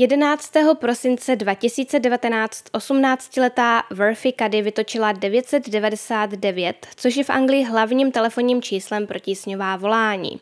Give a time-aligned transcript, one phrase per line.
[0.00, 0.52] 11.
[0.74, 9.18] prosince 2019 18-letá Worthy Cady vytočila 999, což je v Anglii hlavním telefonním číslem pro
[9.18, 10.40] tísňová volání.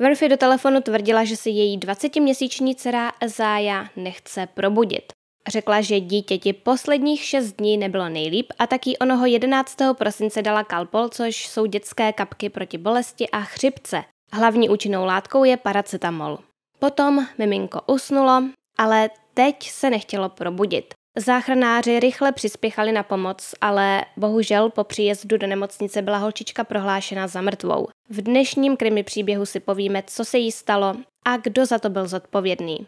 [0.00, 5.12] Worthy do telefonu tvrdila, že si její 20-měsíční dcera Zája nechce probudit.
[5.48, 9.76] Řekla, že dítěti posledních 6 dní nebylo nejlíp a taky onoho 11.
[9.92, 14.04] prosince dala kalpol, což jsou dětské kapky proti bolesti a chřipce.
[14.32, 16.38] Hlavní účinnou látkou je paracetamol.
[16.78, 18.42] Potom miminko usnulo,
[18.78, 20.94] ale teď se nechtělo probudit.
[21.18, 27.40] Záchranáři rychle přispěchali na pomoc, ale bohužel po příjezdu do nemocnice byla holčička prohlášena za
[27.40, 27.88] mrtvou.
[28.10, 30.94] V dnešním krimi příběhu si povíme, co se jí stalo
[31.26, 32.86] a kdo za to byl zodpovědný.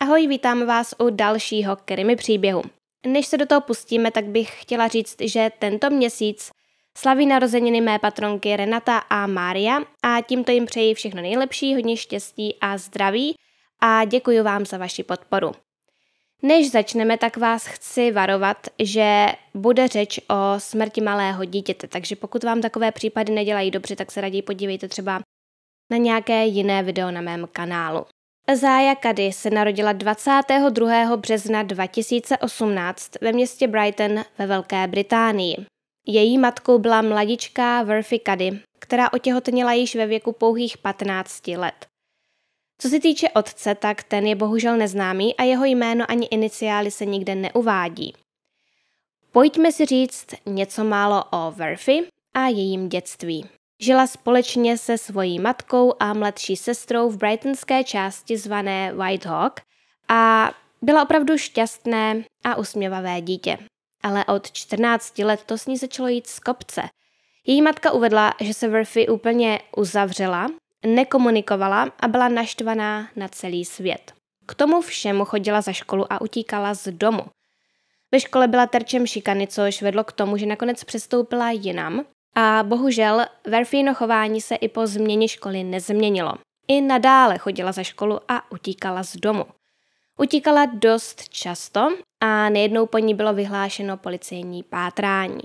[0.00, 2.62] Ahoj, vítám vás u dalšího krimi příběhu.
[3.06, 6.50] Než se do toho pustíme, tak bych chtěla říct, že tento měsíc
[6.98, 12.56] slaví narozeniny mé patronky Renata a Mária a tímto jim přeji všechno nejlepší, hodně štěstí
[12.60, 13.34] a zdraví
[13.80, 15.52] a děkuji vám za vaši podporu.
[16.42, 22.44] Než začneme, tak vás chci varovat, že bude řeč o smrti malého dítěte, takže pokud
[22.44, 25.20] vám takové případy nedělají dobře, tak se raději podívejte třeba
[25.90, 28.06] na nějaké jiné video na mém kanálu.
[28.56, 31.16] Zája Kady se narodila 22.
[31.16, 35.56] března 2018 ve městě Brighton ve Velké Británii.
[36.06, 41.86] Její matkou byla mladičká Worthy Kady, která otěhotněla již ve věku pouhých 15 let.
[42.78, 47.06] Co se týče otce, tak ten je bohužel neznámý a jeho jméno ani iniciály se
[47.06, 48.14] nikde neuvádí.
[49.32, 53.59] Pojďme si říct něco málo o Worthy a jejím dětství.
[53.82, 59.60] Žila společně se svojí matkou a mladší sestrou v brightonské části zvané Whitehawk
[60.08, 60.50] a
[60.82, 63.58] byla opravdu šťastné a usměvavé dítě.
[64.02, 66.82] Ale od 14 let to s ní začalo jít z kopce.
[67.46, 70.48] Její matka uvedla, že se Worthy úplně uzavřela,
[70.86, 74.12] nekomunikovala a byla naštvaná na celý svět.
[74.46, 77.22] K tomu všemu chodila za školu a utíkala z domu.
[78.12, 82.04] Ve škole byla terčem šikany, což vedlo k tomu, že nakonec přestoupila jinam
[82.34, 86.32] a bohužel Verfino chování se i po změně školy nezměnilo.
[86.68, 89.44] I nadále chodila za školu a utíkala z domu.
[90.18, 91.88] Utíkala dost často
[92.20, 95.40] a nejednou po ní bylo vyhlášeno policejní pátrání.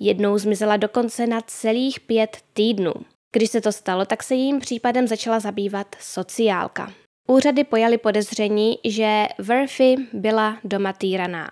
[0.00, 2.92] Jednou zmizela dokonce na celých pět týdnů.
[3.32, 6.92] Když se to stalo, tak se jím případem začala zabývat sociálka.
[7.28, 11.50] Úřady pojali podezření, že Verfy byla doma týraná.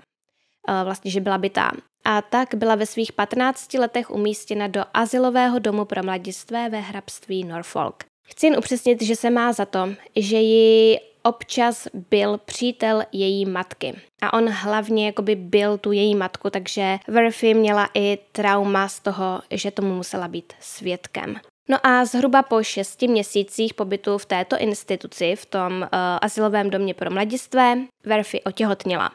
[0.69, 1.71] E, vlastně, že byla bytá
[2.05, 7.45] a tak byla ve svých 15 letech umístěna do asilového domu pro mladistvé ve hrabství
[7.45, 8.05] Norfolk.
[8.27, 13.95] Chci jen upřesnit, že se má za to, že ji občas byl přítel její matky.
[14.23, 19.43] A on hlavně jakoby byl tu její matku, takže Verfy měla i trauma z toho,
[19.51, 21.37] že tomu musela být svědkem.
[21.69, 25.89] No a zhruba po šesti měsících pobytu v této instituci, v tom uh,
[26.21, 29.11] asilovém domě pro mladistvé, Verfy otěhotněla.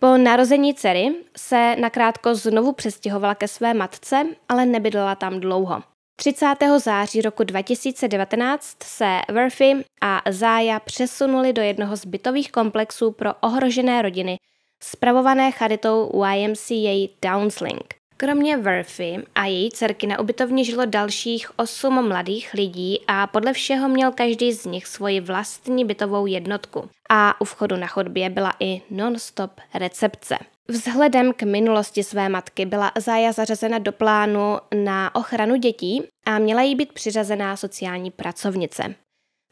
[0.00, 5.82] Po narození dcery se nakrátko znovu přestěhovala ke své matce, ale nebydlela tam dlouho.
[6.16, 6.46] 30.
[6.78, 14.02] září roku 2019 se Worthy a Zája přesunuli do jednoho z bytových komplexů pro ohrožené
[14.02, 14.36] rodiny,
[14.82, 17.97] spravované charitou YMCA Downsling.
[18.20, 23.88] Kromě Worthy a její dcerky na ubytovně žilo dalších osm mladých lidí a podle všeho
[23.88, 26.88] měl každý z nich svoji vlastní bytovou jednotku.
[27.10, 30.38] A u vchodu na chodbě byla i non-stop recepce.
[30.68, 36.62] Vzhledem k minulosti své matky byla Zája zařazena do plánu na ochranu dětí a měla
[36.62, 38.94] jí být přiřazená sociální pracovnice.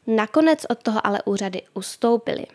[0.07, 2.45] Nakonec od toho ale úřady ustoupily.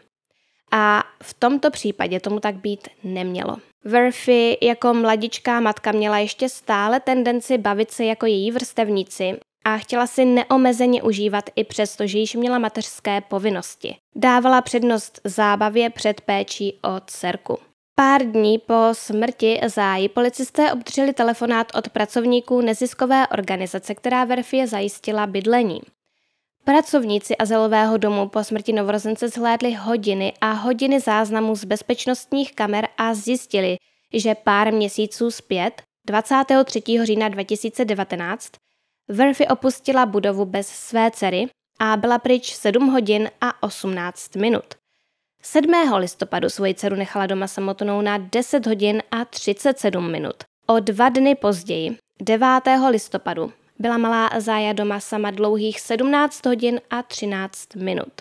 [0.73, 3.57] A v tomto případě tomu tak být nemělo.
[3.85, 10.07] Verfy jako mladičká matka měla ještě stále tendenci bavit se jako její vrstevníci a chtěla
[10.07, 13.97] si neomezeně užívat i přesto, že již měla mateřské povinnosti.
[14.17, 17.59] Dávala přednost zábavě před péčí o dcerku.
[17.95, 25.27] Pár dní po smrti Záji policisté obdrželi telefonát od pracovníků neziskové organizace, která Verfie zajistila
[25.27, 25.81] bydlení.
[26.65, 33.15] Pracovníci azylového domu po smrti novorozence zhlédli hodiny a hodiny záznamů z bezpečnostních kamer a
[33.15, 33.77] zjistili,
[34.13, 36.83] že pár měsíců zpět, 23.
[37.03, 38.53] října 2019,
[39.09, 41.47] Verfy opustila budovu bez své dcery
[41.79, 44.65] a byla pryč 7 hodin a 18 minut.
[45.43, 45.71] 7.
[45.97, 50.37] listopadu svoji dceru nechala doma samotnou na 10 hodin a 37 minut.
[50.67, 52.49] O dva dny později, 9.
[52.91, 53.53] listopadu,
[53.83, 58.13] byla malá Zája doma sama dlouhých 17 hodin a 13 minut.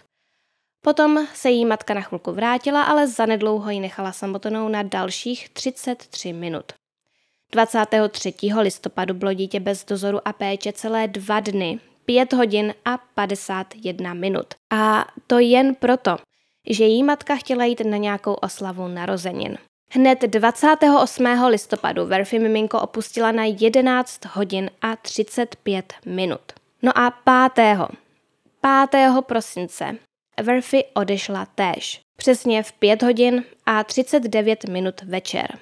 [0.83, 6.33] Potom se jí matka na chvilku vrátila, ale zanedlouho ji nechala samotnou na dalších 33
[6.33, 6.65] minut.
[7.51, 8.33] 23.
[8.59, 14.47] listopadu bylo dítě bez dozoru a péče celé dva dny, 5 hodin a 51 minut.
[14.69, 16.17] A to jen proto,
[16.69, 19.57] že její matka chtěla jít na nějakou oslavu narozenin.
[19.93, 21.47] Hned 28.
[21.47, 26.41] listopadu Verfi miminko opustila na 11 hodin a 35 minut.
[26.81, 27.11] No a
[27.55, 27.87] 5.
[28.91, 29.21] 5.
[29.21, 29.95] prosince
[30.43, 35.59] Verfi odešla též, přesně v 5 hodin a 39 minut večer.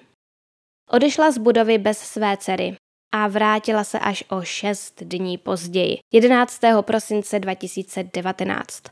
[0.89, 2.75] Odešla z budovy bez své dcery
[3.11, 6.61] a vrátila se až o 6 dní později, 11.
[6.81, 8.83] prosince 2019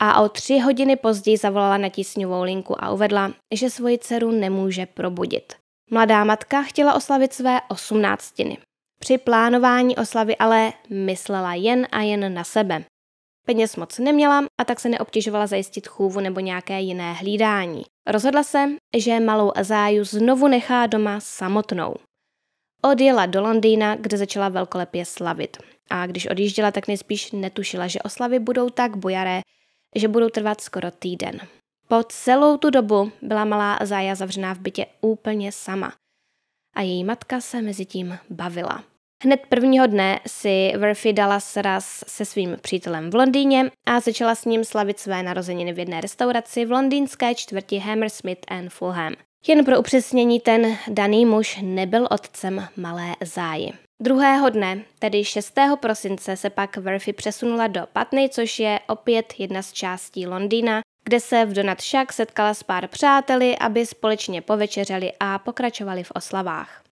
[0.00, 4.86] a o tři hodiny později zavolala na tísňovou linku a uvedla, že svoji dceru nemůže
[4.86, 5.52] probudit.
[5.90, 8.58] Mladá matka chtěla oslavit své osmnáctiny.
[9.00, 12.84] Při plánování oslavy ale myslela jen a jen na sebe.
[13.46, 17.82] Peněz moc neměla a tak se neobtěžovala zajistit chůvu nebo nějaké jiné hlídání.
[18.06, 21.94] Rozhodla se, že malou Azáju znovu nechá doma samotnou.
[22.82, 25.56] Odjela do Londýna, kde začala velkolepě slavit.
[25.90, 29.40] A když odjížděla, tak nejspíš netušila, že oslavy budou tak bojaré,
[29.94, 31.40] že budou trvat skoro týden.
[31.88, 35.92] Po celou tu dobu byla malá Zája zavřená v bytě úplně sama.
[36.74, 38.84] A její matka se mezi tím bavila.
[39.24, 44.44] Hned prvního dne si Verfi dala sraz se svým přítelem v Londýně a začala s
[44.44, 49.14] ním slavit své narozeniny v jedné restauraci v londýnské čtvrti Hammersmith and Fulham.
[49.46, 53.83] Jen pro upřesnění, ten daný muž nebyl otcem malé Záji.
[54.04, 55.54] Druhého dne, tedy 6.
[55.80, 61.20] prosince, se pak Verfi přesunula do Patny, což je opět jedna z částí Londýna, kde
[61.20, 66.82] se v Donat Shack setkala s pár přáteli, aby společně povečeřeli a pokračovali v oslavách.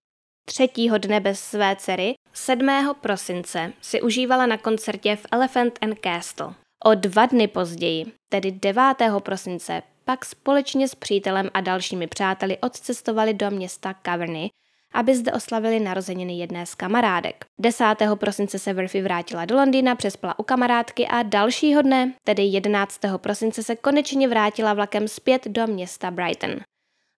[0.45, 2.69] Třetího dne bez své dcery, 7.
[3.01, 6.53] prosince, si užívala na koncertě v Elephant and Castle.
[6.85, 8.83] O dva dny později, tedy 9.
[9.19, 14.49] prosince, pak společně s přítelem a dalšími přáteli odcestovali do města Caverny,
[14.93, 17.45] aby zde oslavili narozeniny jedné z kamarádek.
[17.59, 17.85] 10.
[18.15, 22.99] prosince se Verfi vrátila do Londýna, přespala u kamarádky a dalšího dne, tedy 11.
[23.17, 26.55] prosince, se konečně vrátila vlakem zpět do města Brighton.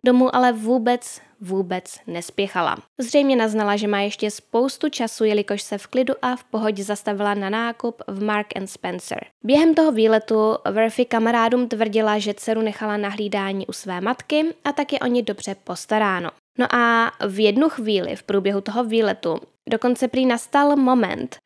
[0.06, 2.78] Domů ale vůbec, vůbec nespěchala.
[2.98, 7.34] Zřejmě naznala, že má ještě spoustu času, jelikož se v klidu a v pohodě zastavila
[7.34, 9.26] na nákup v Mark and Spencer.
[9.44, 14.72] Během toho výletu Verfi kamarádům tvrdila, že dceru nechala na hlídání u své matky a
[14.72, 16.30] tak je o ní dobře postaráno.
[16.58, 21.38] No a v jednu chvíli v průběhu toho výletu dokonce prý nastal moment,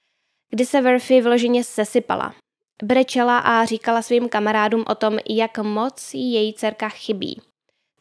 [0.50, 2.36] kdy se Verfi vloženě sesypala.
[2.84, 7.42] Brečela a říkala svým kamarádům o tom, jak moc jí její dcerka chybí.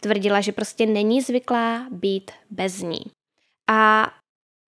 [0.01, 3.01] Tvrdila, že prostě není zvyklá být bez ní.
[3.71, 4.11] A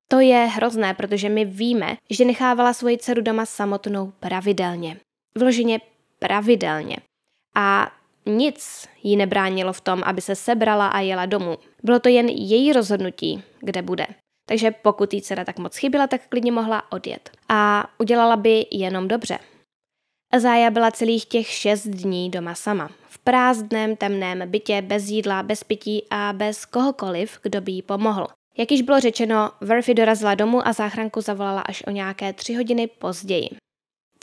[0.09, 4.97] to je hrozné, protože my víme, že nechávala svoji dceru doma samotnou pravidelně.
[5.35, 5.81] Vloženě
[6.19, 6.97] pravidelně.
[7.55, 7.93] A
[8.39, 11.59] nic jí nebránilo v tom, aby se sebrala a jela domů.
[11.83, 14.07] Bylo to jen její rozhodnutí, kde bude.
[14.49, 17.31] Takže pokud jí dcera tak moc chyběla, tak klidně mohla odjet.
[17.49, 19.39] A udělala by jenom dobře.
[20.39, 22.91] Zája byla celých těch šest dní doma sama.
[23.09, 28.27] V prázdném, temném bytě, bez jídla, bez pití a bez kohokoliv, kdo by jí pomohl.
[28.59, 32.87] Jak již bylo řečeno, Verfi dorazila domů a záchranku zavolala až o nějaké tři hodiny
[32.87, 33.49] později.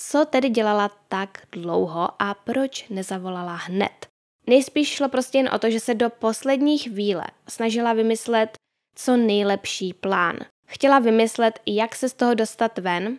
[0.02, 4.08] Co tedy dělala tak dlouho a proč nezavolala hned?
[4.48, 8.58] Nejspíš šlo prostě jen o to, že se do poslední chvíle snažila vymyslet
[8.96, 10.36] co nejlepší plán.
[10.68, 13.18] Chtěla vymyslet, jak se z toho dostat ven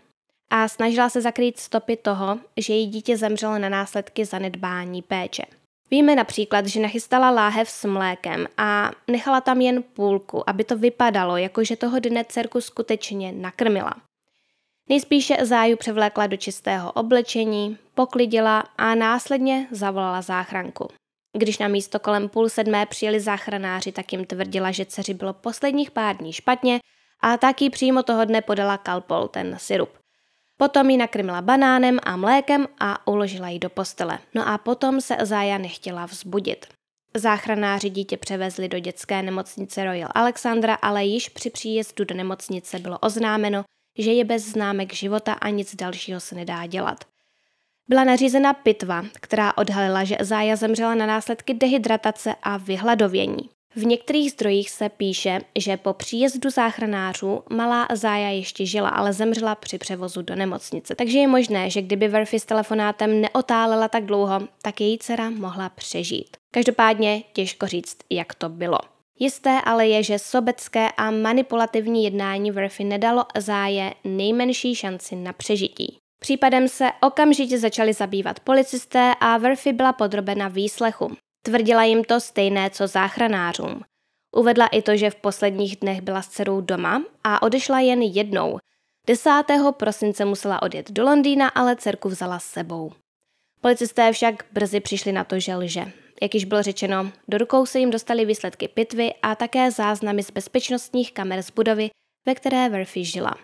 [0.50, 5.42] a snažila se zakrýt stopy toho, že její dítě zemřelo na následky zanedbání péče.
[5.90, 11.36] Víme například, že nachystala láhev s mlékem a nechala tam jen půlku, aby to vypadalo,
[11.36, 13.94] jako že toho dne dcerku skutečně nakrmila.
[14.88, 20.88] Nejspíše záju převlékla do čistého oblečení, poklidila a následně zavolala záchranku.
[21.36, 25.90] Když na místo kolem půl sedmé přijeli záchranáři, tak jim tvrdila, že dceři bylo posledních
[25.90, 26.80] pár dní špatně
[27.20, 29.90] a taky přímo toho dne podala kalpol, ten syrup.
[30.56, 34.18] Potom ji nakrmila banánem a mlékem a uložila ji do postele.
[34.34, 36.66] No a potom se Zája nechtěla vzbudit.
[37.14, 42.98] Záchranáři dítě převezli do dětské nemocnice Royal Alexandra, ale již při příjezdu do nemocnice bylo
[42.98, 43.64] oznámeno,
[43.98, 47.04] že je bez známek života a nic dalšího se nedá dělat.
[47.88, 53.50] Byla nařízena pitva, která odhalila, že Zája zemřela na následky dehydratace a vyhladovění.
[53.76, 59.54] V některých zdrojích se píše, že po příjezdu záchranářů malá Zája ještě žila, ale zemřela
[59.54, 60.94] při převozu do nemocnice.
[60.94, 65.68] Takže je možné, že kdyby Verfi s telefonátem neotálela tak dlouho, tak její dcera mohla
[65.68, 66.36] přežít.
[66.50, 68.78] Každopádně těžko říct, jak to bylo.
[69.18, 75.98] Jisté ale je, že sobecké a manipulativní jednání Verfi nedalo Záje nejmenší šanci na přežití.
[76.20, 81.16] Případem se okamžitě začali zabývat policisté a Verfi byla podrobena výslechu.
[81.42, 83.82] Tvrdila jim to stejné co záchranářům.
[84.36, 88.58] Uvedla i to, že v posledních dnech byla s dcerou doma a odešla jen jednou.
[89.06, 89.30] 10.
[89.70, 92.92] prosince musela odjet do Londýna, ale dcerku vzala s sebou.
[93.60, 95.92] Policisté však brzy přišli na to, že lže.
[96.22, 100.30] Jak již bylo řečeno, do rukou se jim dostali výsledky pitvy a také záznamy z
[100.30, 101.90] bezpečnostních kamer z budovy,
[102.26, 103.34] ve které Verfi žila.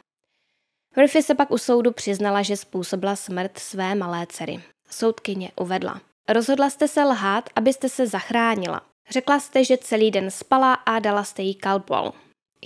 [0.97, 4.63] Verfi se pak u soudu přiznala, že způsobila smrt své malé dcery.
[4.91, 6.01] Soudkyně uvedla.
[6.29, 8.83] Rozhodla jste se lhát, abyste se zachránila.
[9.11, 12.13] Řekla jste, že celý den spala a dala jste jí kalpol.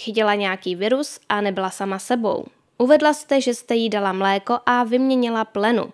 [0.00, 2.46] Chytila nějaký virus a nebyla sama sebou.
[2.78, 5.92] Uvedla jste, že jste jí dala mléko a vyměnila plenu.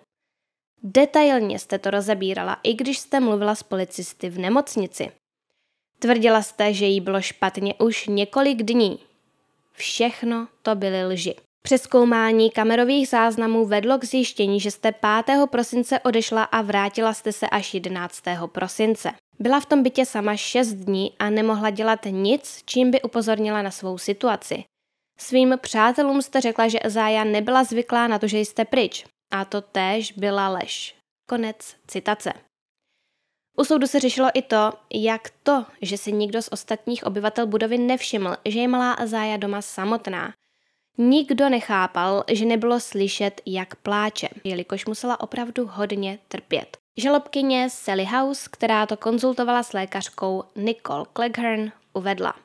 [0.87, 5.11] Detailně jste to rozebírala, i když jste mluvila s policisty v nemocnici.
[5.99, 8.99] Tvrdila jste, že jí bylo špatně už několik dní.
[9.73, 11.35] Všechno to byly lži.
[11.61, 14.91] Přeskoumání kamerových záznamů vedlo k zjištění, že jste
[15.25, 15.47] 5.
[15.51, 18.23] prosince odešla a vrátila jste se až 11.
[18.47, 19.11] prosince.
[19.39, 23.71] Byla v tom bytě sama 6 dní a nemohla dělat nic, čím by upozornila na
[23.71, 24.63] svou situaci.
[25.19, 29.05] Svým přátelům jste řekla, že Zája nebyla zvyklá na to, že jste pryč.
[29.35, 30.95] A to též byla lež.
[31.29, 32.33] Konec citace.
[33.57, 37.77] U soudu se řešilo i to, jak to, že si nikdo z ostatních obyvatel budovy
[37.77, 40.33] nevšiml, že je malá Azája doma samotná.
[40.97, 46.77] Nikdo nechápal, že nebylo slyšet, jak pláče, jelikož musela opravdu hodně trpět.
[46.97, 52.44] Žalobkyně Sally House, která to konzultovala s lékařkou Nicole Cleghorn, uvedla.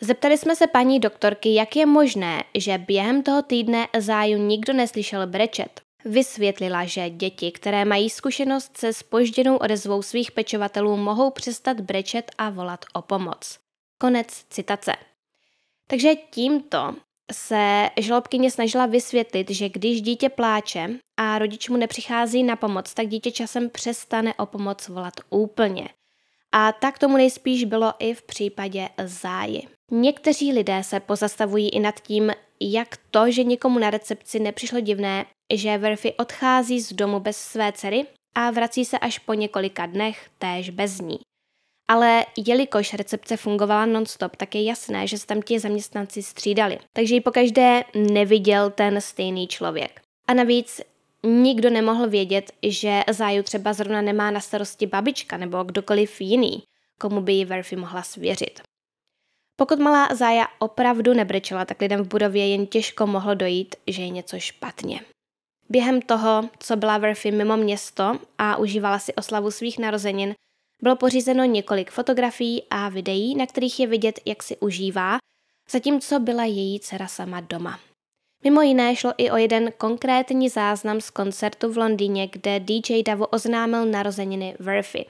[0.00, 5.26] Zeptali jsme se paní doktorky, jak je možné, že během toho týdne záju nikdo neslyšel
[5.26, 5.80] brečet.
[6.04, 12.50] Vysvětlila, že děti, které mají zkušenost se spožděnou odezvou svých pečovatelů, mohou přestat brečet a
[12.50, 13.58] volat o pomoc.
[14.00, 14.92] Konec citace.
[15.90, 16.94] Takže tímto
[17.32, 23.08] se žalobkyně snažila vysvětlit, že když dítě pláče a rodič mu nepřichází na pomoc, tak
[23.08, 25.88] dítě časem přestane o pomoc volat úplně.
[26.54, 29.62] A tak tomu nejspíš bylo i v případě záji.
[29.90, 35.26] Někteří lidé se pozastavují i nad tím, jak to, že někomu na recepci nepřišlo divné,
[35.54, 40.28] že Verfi odchází z domu bez své dcery a vrací se až po několika dnech
[40.38, 41.18] též bez ní.
[41.90, 46.78] Ale jelikož recepce fungovala nonstop, tak je jasné, že se tam ti zaměstnanci střídali.
[46.92, 50.00] Takže ji pokaždé neviděl ten stejný člověk.
[50.28, 50.80] A navíc
[51.22, 56.62] nikdo nemohl vědět, že záju třeba zrovna nemá na starosti babička nebo kdokoliv jiný,
[57.00, 58.60] komu by ji Verfi mohla svěřit.
[59.56, 64.08] Pokud malá Zája opravdu nebrečela, tak lidem v budově jen těžko mohlo dojít, že je
[64.08, 65.00] něco špatně.
[65.68, 70.34] Během toho, co byla Verfi mimo město a užívala si oslavu svých narozenin,
[70.82, 75.18] bylo pořízeno několik fotografií a videí, na kterých je vidět, jak si užívá,
[75.70, 77.87] zatímco byla její dcera sama doma.
[78.44, 83.26] Mimo jiné šlo i o jeden konkrétní záznam z koncertu v Londýně, kde DJ Davo
[83.26, 85.06] oznámil narozeniny Verfi.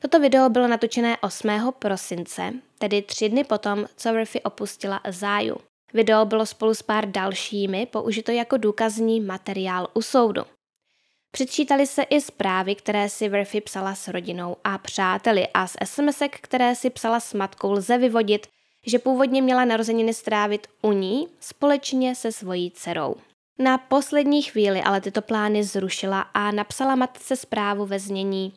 [0.00, 1.48] Toto video bylo natočené 8.
[1.78, 5.56] prosince, tedy tři dny potom, co Verfi opustila Záju.
[5.94, 10.42] Video bylo spolu s pár dalšími použito jako důkazní materiál u soudu.
[11.30, 16.40] Předčítali se i zprávy, které si Verfi psala s rodinou a přáteli a z SMSek,
[16.40, 18.46] které si psala s matkou, lze vyvodit,
[18.88, 23.14] že původně měla narozeniny strávit u ní společně se svojí dcerou.
[23.58, 28.52] Na poslední chvíli ale tyto plány zrušila a napsala matce zprávu ve znění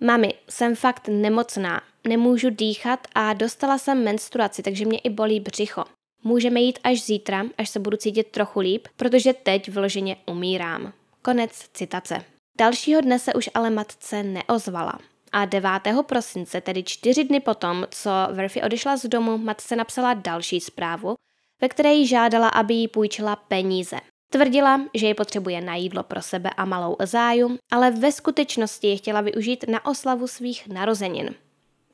[0.00, 5.84] Mami, jsem fakt nemocná, nemůžu dýchat a dostala jsem menstruaci, takže mě i bolí břicho.
[6.24, 10.92] Můžeme jít až zítra, až se budu cítit trochu líp, protože teď vloženě umírám.
[11.22, 12.24] Konec citace.
[12.58, 14.98] Dalšího dne se už ale matce neozvala.
[15.32, 15.70] A 9.
[16.06, 21.14] prosince, tedy čtyři dny potom, co Verfi odešla z domu, matce napsala další zprávu,
[21.60, 23.96] ve které jí žádala, aby jí půjčila peníze.
[24.30, 28.96] Tvrdila, že je potřebuje na jídlo pro sebe a malou záju, ale ve skutečnosti je
[28.96, 31.34] chtěla využít na oslavu svých narozenin.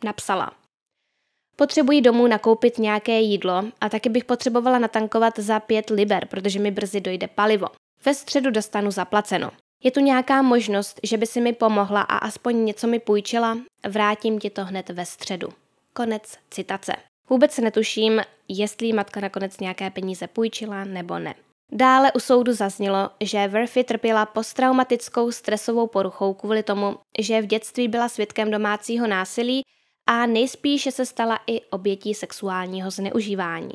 [0.04, 0.52] Napsala.
[1.56, 6.70] Potřebuji domů nakoupit nějaké jídlo a taky bych potřebovala natankovat za pět liber, protože mi
[6.70, 7.66] brzy dojde palivo.
[8.04, 9.50] Ve středu dostanu zaplaceno.
[9.84, 13.58] Je tu nějaká možnost, že by si mi pomohla a aspoň něco mi půjčila?
[13.88, 15.48] Vrátím ti to hned ve středu.
[15.92, 16.92] Konec citace.
[17.30, 21.34] Vůbec netuším, jestli matka nakonec nějaké peníze půjčila nebo ne.
[21.72, 27.88] Dále u soudu zaznělo, že Verfi trpěla posttraumatickou stresovou poruchou kvůli tomu, že v dětství
[27.88, 29.62] byla svědkem domácího násilí
[30.06, 33.74] a nejspíše se stala i obětí sexuálního zneužívání.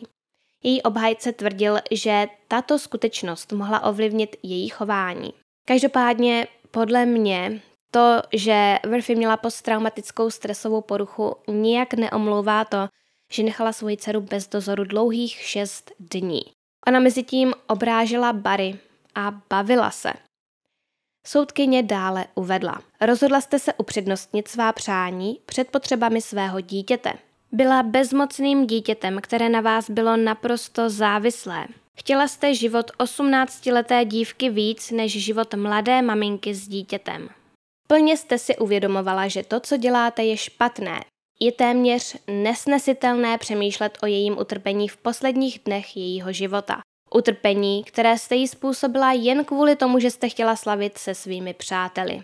[0.63, 5.33] Její obhajce tvrdil, že tato skutečnost mohla ovlivnit její chování.
[5.65, 7.61] Každopádně podle mě
[7.91, 12.87] to, že Verfi měla posttraumatickou stresovou poruchu, nijak neomlouvá to,
[13.31, 16.41] že nechala svoji dceru bez dozoru dlouhých šest dní.
[16.87, 18.79] Ona mezi tím obrážela Bary
[19.15, 20.13] a bavila se.
[21.27, 22.81] Soudkyně dále uvedla.
[23.01, 27.13] Rozhodla jste se upřednostnit svá přání před potřebami svého dítěte.
[27.51, 31.67] Byla bezmocným dítětem, které na vás bylo naprosto závislé.
[31.99, 37.29] Chtěla jste život 18-leté dívky víc než život mladé maminky s dítětem.
[37.87, 40.99] Plně jste si uvědomovala, že to, co děláte, je špatné.
[41.39, 46.79] Je téměř nesnesitelné přemýšlet o jejím utrpení v posledních dnech jejího života.
[47.15, 52.23] Utrpení, které jste jí způsobila jen kvůli tomu, že jste chtěla slavit se svými přáteli.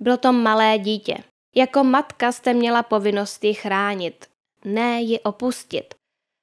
[0.00, 1.16] Bylo to malé dítě.
[1.56, 4.26] Jako matka jste měla povinnost ji chránit,
[4.64, 5.94] ne ji opustit.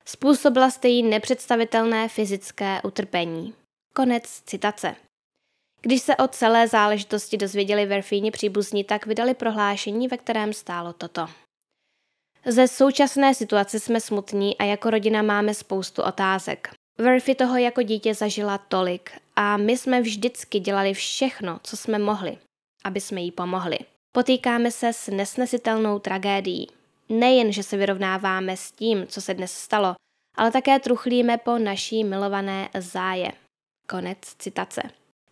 [0.05, 3.53] Způsobila jste jí nepředstavitelné fyzické utrpení.
[3.93, 4.95] Konec citace.
[5.81, 11.27] Když se o celé záležitosti dozvěděli Verfíni příbuzní, tak vydali prohlášení, ve kterém stálo toto.
[12.45, 16.69] Ze současné situace jsme smutní a jako rodina máme spoustu otázek.
[16.97, 22.37] Verfi toho jako dítě zažila tolik a my jsme vždycky dělali všechno, co jsme mohli,
[22.83, 23.79] aby jsme jí pomohli.
[24.11, 26.67] Potýkáme se s nesnesitelnou tragédií.
[27.09, 29.95] Nejen, že se vyrovnáváme s tím, co se dnes stalo,
[30.35, 33.31] ale také truchlíme po naší milované záje.
[33.87, 34.81] Konec citace.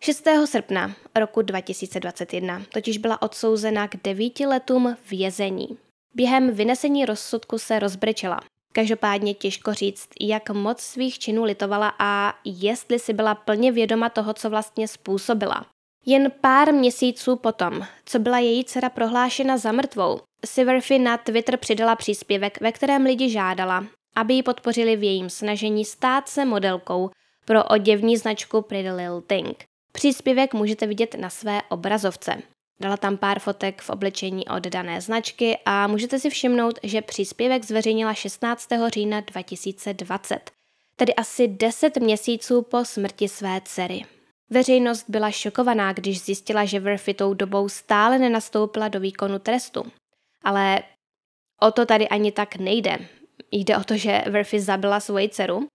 [0.00, 0.24] 6.
[0.44, 5.78] srpna roku 2021 totiž byla odsouzena k devíti letům vězení.
[6.14, 8.40] Během vynesení rozsudku se rozbrečela.
[8.72, 14.34] Každopádně těžko říct, jak moc svých činů litovala a jestli si byla plně vědoma toho,
[14.34, 15.66] co vlastně způsobila.
[16.10, 21.96] Jen pár měsíců potom, co byla její dcera prohlášena za mrtvou, Siverfi na Twitter přidala
[21.96, 23.86] příspěvek, ve kterém lidi žádala,
[24.16, 27.10] aby ji podpořili v jejím snažení stát se modelkou
[27.44, 29.64] pro oděvní značku Pretty Little Thing.
[29.92, 32.42] Příspěvek můžete vidět na své obrazovce.
[32.80, 37.64] Dala tam pár fotek v oblečení od dané značky a můžete si všimnout, že příspěvek
[37.64, 38.68] zveřejnila 16.
[38.86, 40.50] října 2020,
[40.96, 44.04] tedy asi 10 měsíců po smrti své dcery.
[44.50, 49.92] Veřejnost byla šokovaná, když zjistila, že Verfi tou dobou stále nenastoupila do výkonu trestu.
[50.44, 50.82] Ale
[51.60, 52.98] o to tady ani tak nejde.
[53.52, 55.66] Jde o to, že Verfi zabila svoji dceru,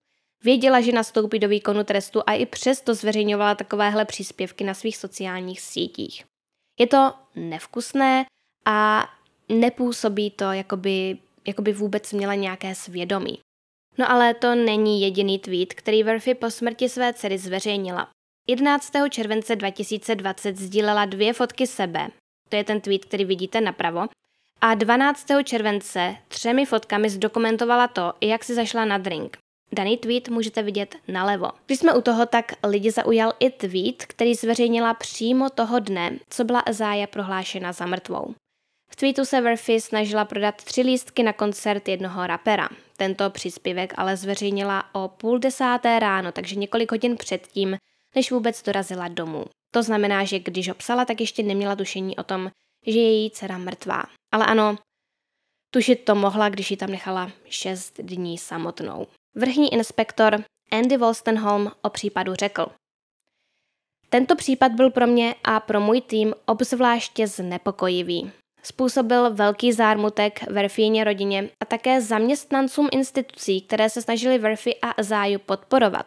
[0.44, 5.62] věděla, že nastoupí do výkonu trestu a i přesto zveřejňovala takovéhle příspěvky na svých sociálních
[5.62, 6.26] sítích.
[6.80, 8.26] Je to nevkusné
[8.66, 9.10] a
[9.50, 13.40] nepůsobí to, jako by, jako by vůbec měla nějaké svědomí.
[13.98, 18.10] No ale to není jediný tweet, který Verfi po smrti své dcery zveřejnila.
[18.48, 18.92] 11.
[19.10, 22.08] července 2020 sdílela dvě fotky sebe,
[22.50, 24.06] to je ten tweet, který vidíte napravo,
[24.62, 25.28] a 12.
[25.44, 29.38] července třemi fotkami zdokumentovala to, jak si zašla na drink.
[29.72, 31.50] Daný tweet můžete vidět nalevo.
[31.66, 36.44] Když jsme u toho, tak lidi zaujal i tweet, který zveřejnila přímo toho dne, co
[36.44, 38.36] byla Azája prohlášena za mrtvou.
[38.92, 42.70] V tweetu se Verfi snažila prodat tři lístky na koncert jednoho rapera.
[42.98, 47.78] Tento příspěvek ale zveřejnila o půl desáté ráno, takže několik hodin předtím,
[48.16, 49.46] než vůbec dorazila domů.
[49.72, 52.52] To znamená, že když ho psala, tak ještě neměla tušení o tom,
[52.88, 54.04] že je její dcera mrtvá.
[54.32, 54.78] Ale ano,
[55.74, 59.08] tušit to mohla, když ji tam nechala šest dní samotnou.
[59.36, 62.66] Vrchní inspektor Andy Wolstenholm o případu řekl.
[64.10, 68.32] Tento případ byl pro mě a pro můj tým obzvláště znepokojivý.
[68.64, 75.40] Způsobil velký zármutek Verfíně rodině a také zaměstnancům institucí, které se snažili Verfi a Záju
[75.40, 76.06] podporovat.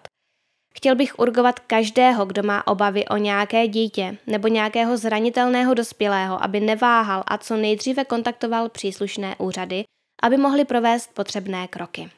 [0.76, 6.60] Chtěl bych urgovat každého, kdo má obavy o nějaké dítě nebo nějakého zranitelného dospělého, aby
[6.60, 9.84] neváhal a co nejdříve kontaktoval příslušné úřady,
[10.22, 12.10] aby mohli provést potřebné kroky.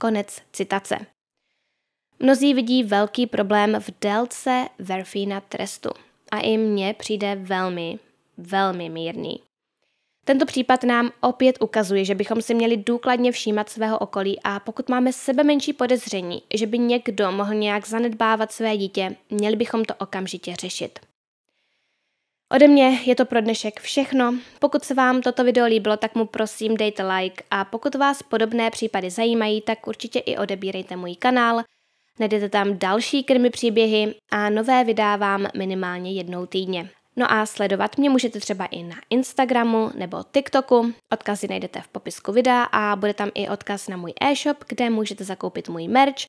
[0.00, 0.98] Konec citace.
[2.20, 5.90] Mnozí vidí velký problém v délce Verfína trestu
[6.32, 7.98] a i mně přijde velmi,
[8.36, 9.45] velmi mírný.
[10.26, 14.88] Tento případ nám opět ukazuje, že bychom si měli důkladně všímat svého okolí a pokud
[14.88, 19.94] máme sebe menší podezření, že by někdo mohl nějak zanedbávat své dítě, měli bychom to
[19.98, 20.98] okamžitě řešit.
[22.54, 24.34] Ode mě je to pro dnešek všechno.
[24.58, 28.70] Pokud se vám toto video líbilo, tak mu prosím dejte like a pokud vás podobné
[28.70, 31.62] případy zajímají, tak určitě i odebírejte můj kanál.
[32.20, 36.90] Najdete tam další krmy příběhy a nové vydávám minimálně jednou týdně.
[37.18, 40.92] No a sledovat mě můžete třeba i na Instagramu nebo TikToku.
[41.12, 45.24] Odkazy najdete v popisku videa a bude tam i odkaz na můj e-shop, kde můžete
[45.24, 46.26] zakoupit můj merch,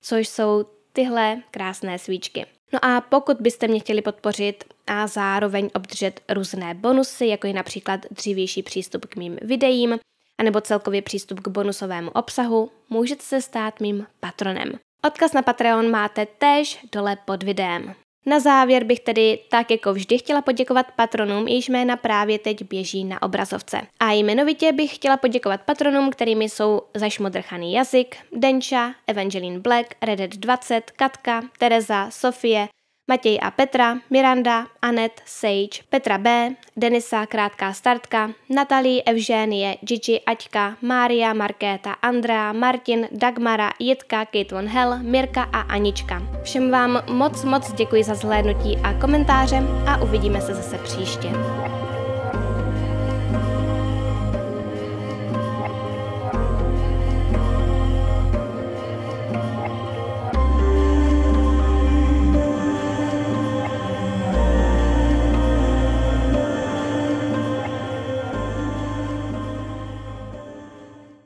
[0.00, 2.46] což jsou tyhle krásné svíčky.
[2.72, 8.00] No a pokud byste mě chtěli podpořit a zároveň obdržet různé bonusy, jako je například
[8.10, 9.98] dřívější přístup k mým videím,
[10.38, 14.72] anebo celkově přístup k bonusovému obsahu, můžete se stát mým patronem.
[15.04, 17.94] Odkaz na Patreon máte též dole pod videem.
[18.26, 23.04] Na závěr bych tedy tak jako vždy chtěla poděkovat patronům, jejichž jména právě teď běží
[23.04, 23.80] na obrazovce.
[24.00, 30.90] A jmenovitě bych chtěla poděkovat patronům, kterými jsou Zašmodrchaný jazyk, Denča, Evangeline Black, Reddit 20,
[30.90, 32.68] Katka, Tereza, Sofie,
[33.10, 40.76] Matěj a Petra, Miranda, Anet, Sage, Petra B, Denisa, krátká startka, Natalie, Evženie, Gigi, Aťka,
[40.82, 46.22] Mária, Markéta, Andrea, Martin, Dagmara, Jitka, Kate Von Hell, Mirka a Anička.
[46.42, 51.28] Všem vám moc moc děkuji za zhlédnutí a komentáře a uvidíme se zase příště.